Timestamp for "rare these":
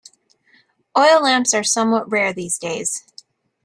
2.11-2.57